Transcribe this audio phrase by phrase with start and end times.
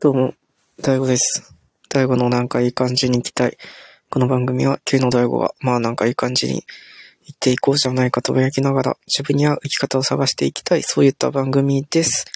[0.00, 0.34] どうも、
[0.80, 1.56] 大悟です。
[1.88, 3.58] 大悟のなんかいい感じに行きたい。
[4.10, 6.62] この番組は、旧の大悟が、まあなんかいい感じに
[7.24, 10.84] 行っていこうじゃないかとぼやきながら、自分に合う生き方を探していきたい。
[10.84, 12.26] そういった番組です。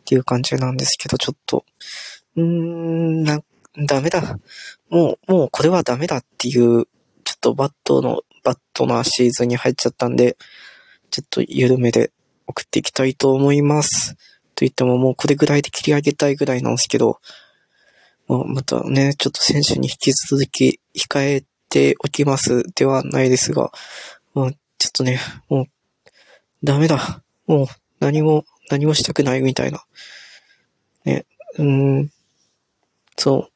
[0.00, 1.66] っていう感じなんですけど、ちょっと、
[2.36, 3.42] うーん、な、
[3.86, 4.38] ダメだ。
[4.88, 6.86] もう、もうこれはダメだっていう、
[7.24, 10.38] ちょっとバットの、バットなシーズンに入っちゃったんで、
[11.10, 12.10] ちょっと緩めで
[12.46, 14.16] 送っていきたいと思います。
[14.62, 17.18] と言ってももうこれぐらいで切り上げたいぐらいなんですけど、
[18.28, 23.72] まあ、またね、ちょっと選手に引き続き控えておきますではないですが、
[24.34, 25.64] まあ、ちょっとね、もう、
[26.62, 27.22] ダメだ。
[27.46, 27.66] もう、
[27.98, 29.84] 何も、何もしたくないみたいな。
[31.04, 31.26] ね、
[31.58, 32.10] うん、
[33.16, 33.48] そ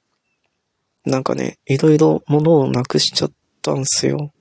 [1.04, 1.08] う。
[1.10, 4.32] なんかね、いろいろ物をなくしちゃったんすよ。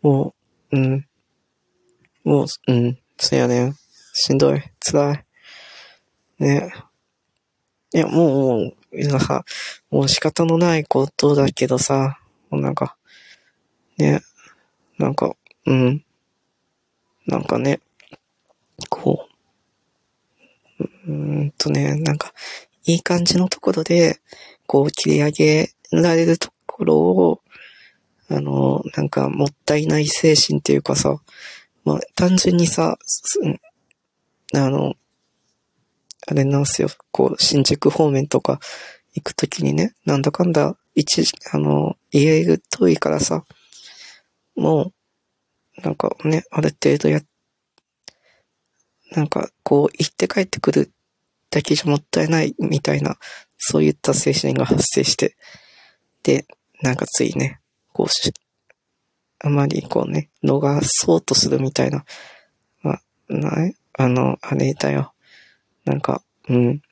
[0.00, 0.32] も
[0.70, 1.06] う、うん。
[2.22, 3.74] もう、うん、そやね。
[4.14, 4.62] しんどい。
[4.78, 5.24] 辛い。
[6.42, 6.72] ね。
[7.94, 9.44] いや、もう、もう、いやさ、
[9.90, 12.18] もう仕方のないことだけどさ、
[12.50, 12.96] もうなんか、
[13.98, 14.20] ね、
[14.98, 16.04] なんか、うん。
[17.26, 17.80] なんかね、
[18.88, 19.28] こ
[20.80, 22.32] う、うーんとね、なんか、
[22.84, 24.20] いい感じのところで、
[24.66, 27.40] こう切り上げられるところを、
[28.28, 31.20] あの、なんかもったいない精神っていうかさ、
[31.84, 32.98] まあ単純にさ、
[34.54, 34.94] あの、
[36.26, 38.60] あれなんすよ、こう、新宿方面とか
[39.14, 43.44] 行くときにね、なんだかんだ、一時、あの、家が遠いからさ、
[44.54, 44.92] も
[45.78, 47.20] う、なんかね、ある程度や、
[49.12, 50.92] なんか、こう、行って帰ってくる
[51.50, 53.18] だけじゃもったいないみたいな、
[53.58, 55.36] そういった精神が発生して、
[56.22, 56.46] で、
[56.82, 57.60] なんかついね、
[57.92, 58.32] こうし、
[59.40, 62.04] あまりこうね、逃そうとするみたいな、
[62.82, 63.74] まあ、ない？
[63.94, 65.11] あの、あれだよ。
[65.84, 66.82] なんか、うん。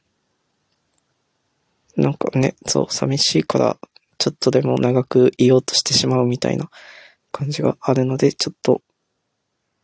[1.97, 3.77] なんかね、そう、寂しいから、
[4.19, 6.71] ちょっとでも長くいようとしてしまうみたいな
[7.33, 8.83] 感じがあるので、ちょっと、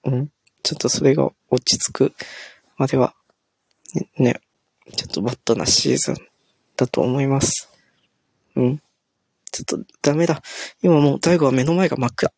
[0.04, 0.30] うん。
[0.62, 2.12] ちょっとそれが落ち着く
[2.76, 3.14] までは、
[3.94, 4.40] ね、ね
[4.94, 6.16] ちょっと bad なシーズン
[6.76, 7.70] だと思います。
[8.56, 8.78] うん。
[9.52, 10.42] ちょっとダメだ。
[10.82, 12.32] 今もう大悟は目の前が真っ暗。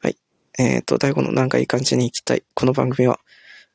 [0.00, 0.16] はい。
[0.58, 2.42] えっ、ー、と、大悟のなんかいい感じに行きたい。
[2.54, 3.18] この番組は、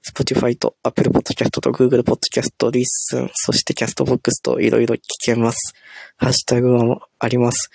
[0.06, 5.74] Spotify と Apple Podcast と Google Podcast、リッスン、そして Castbox といろいろ聞けます。
[6.18, 7.72] ハッシュタグもあります。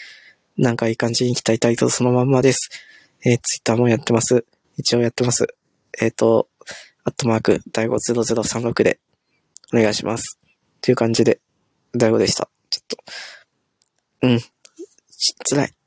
[0.58, 2.68] なんかいい感じに行きたいタイトルそのまんまです。
[3.24, 4.44] えー、Twitter もやってます。
[4.76, 5.46] 一応やってます。
[6.00, 6.48] えっ、ー、と、
[7.04, 9.00] アットマーク、大悟0036で
[9.72, 10.38] お願いします。
[10.82, 11.40] という感じで、
[11.92, 12.50] 大悟でした。
[12.68, 12.96] ちょっと、
[14.22, 14.40] うん、
[15.48, 15.77] 辛い。